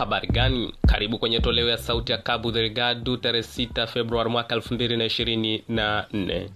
[0.00, 0.74] habari gani?
[0.86, 6.48] Karibu kwenye toleo ya sauti ya cabo delgado tarehe 6 februari mwaka 2024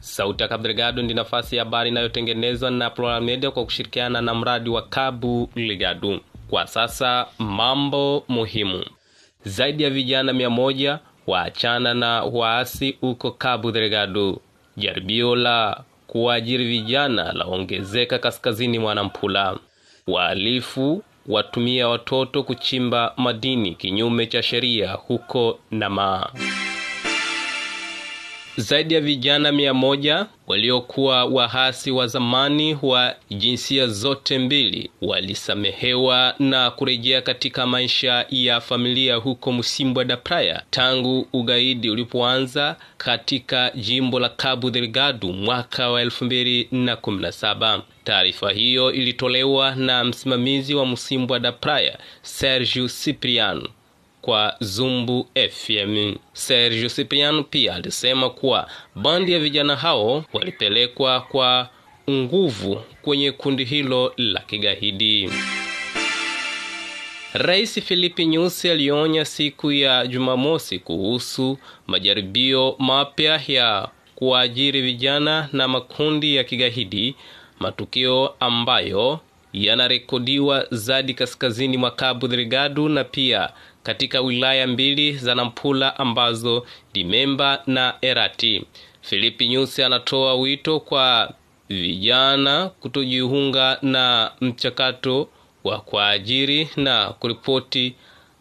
[0.00, 0.68] sauti ya cabo
[1.02, 6.20] ndi nafasi ya habari inayotengenezwa na media kwa kushirikiana na mradi wa cabo delgado
[6.50, 8.84] kwa sasa mambo muhimu.
[9.44, 14.40] Zaidi ya vijana mia moja waachana na waasi huko cabo delgado
[14.76, 19.58] jaribio la kuwaajiri vijana laongezeka kaskazini mwa nampula.
[20.06, 26.26] Wahalifu watumia watoto kuchimba madini kinyume cha sheria huko Namaa.
[28.58, 36.70] Zaidi ya vijana mia moja waliokuwa wahasi wa zamani wa jinsia zote mbili walisamehewa na
[36.70, 44.28] kurejea katika maisha ya familia huko Msimbwa da Praia tangu ugaidi ulipoanza katika jimbo la
[44.28, 47.80] Cabo Delgado mwaka wa 2017.
[48.04, 53.68] Taarifa hiyo ilitolewa na msimamizi wa Msimbwa da Praia Sergio Cipriano
[54.26, 56.14] kwa Zumbu FM.
[56.32, 61.68] Sergio Cipriano pia alisema kuwa bandi ya vijana hao walipelekwa kwa
[62.10, 65.30] nguvu kwenye kundi hilo la kigaidi.
[67.32, 76.36] Rais Filipi Nyusi alionya siku ya Jumamosi kuhusu majaribio mapya ya kuajiri vijana na makundi
[76.36, 77.14] ya kigaidi,
[77.60, 79.20] matukio ambayo
[79.52, 83.50] yanarekodiwa zaidi kaskazini mwa Cabo Delgado na pia
[83.82, 88.64] katika wilaya mbili za Nampula ambazo ni Memba na Erati.
[89.00, 91.34] Filipi Nyusi anatoa wito kwa
[91.68, 95.28] vijana kutojiunga na mchakato
[95.64, 97.94] wa kuajiri na kuripoti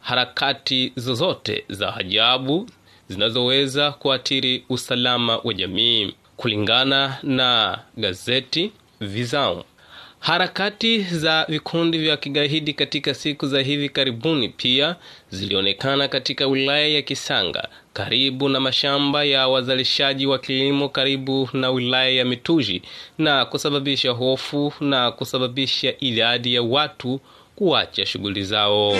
[0.00, 2.68] harakati zozote za ajabu
[3.08, 6.14] zinazoweza kuathiri usalama wa jamii.
[6.36, 9.62] Kulingana na gazeti Visão,
[10.22, 14.96] Harakati za vikundi vya kigaidi katika siku za hivi karibuni pia
[15.30, 22.10] zilionekana katika wilaya ya Kisanga karibu na mashamba ya wazalishaji wa kilimo karibu na wilaya
[22.10, 22.82] ya Mituji
[23.18, 27.20] na kusababisha hofu na kusababisha idadi ya watu
[27.56, 28.98] kuacha shughuli zao.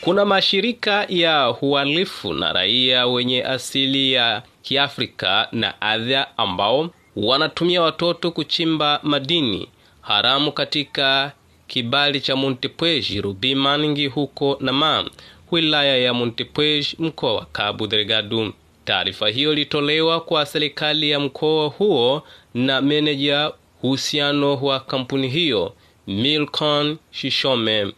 [0.00, 8.30] Kuna mashirika ya uhalifu na raia wenye asili ya Kiafrika na adha ambao wanatumia watoto
[8.30, 9.68] kuchimba madini
[10.00, 11.32] haramu katika
[11.66, 15.10] kibali cha Montepuez Rubimangi huko Nama,
[15.50, 18.52] wilaya ya Montepuez, mkoa wa Cabo Delgado.
[18.84, 22.22] Taarifa hiyo ilitolewa kwa serikali ya mkoa huo
[22.54, 25.74] na meneja uhusiano wa kampuni hiyo
[26.06, 27.92] Milcon Shishome.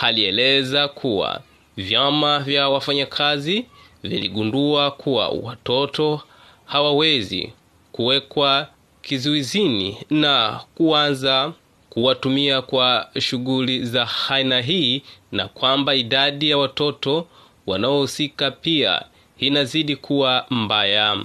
[0.00, 1.40] Alieleza kuwa
[1.76, 3.66] vyama vya wafanyakazi
[4.02, 6.20] viligundua kuwa watoto
[6.66, 7.52] hawawezi
[7.98, 8.66] kuwekwa
[9.02, 11.52] kizuizini na kuanza
[11.90, 17.26] kuwatumia kwa shughuli za aina hii na kwamba idadi ya watoto
[17.66, 19.02] wanaohusika pia
[19.38, 21.16] inazidi kuwa mbaya.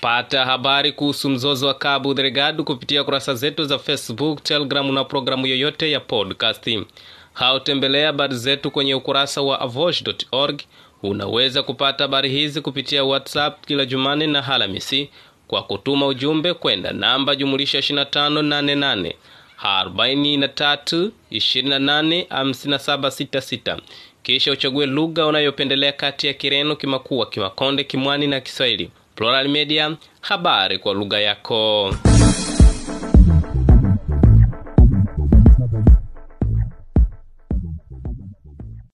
[0.00, 5.46] Pata habari kuhusu mzozo wa Cabo Delgado kupitia kurasa zetu za Facebook, Telegram na programu
[5.46, 6.78] yoyote ya podcast.
[7.32, 10.60] Hautembelea habari zetu kwenye ukurasa wa avosh.org.
[11.02, 15.08] Unaweza kupata habari hizi kupitia WhatsApp kila Jumanne na Halamisi
[15.48, 19.12] kwa kutuma ujumbe kwenda namba jumulisha 2588
[19.62, 23.78] 43 28 5766
[24.22, 28.90] kisha uchague lugha unayopendelea kati ya Kireno, Kimakua, Kimakonde, Kimwani na Kiswahili.
[29.14, 31.94] Plural Media, habari kwa lugha yako.